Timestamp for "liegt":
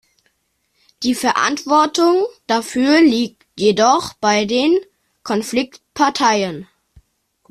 3.03-3.45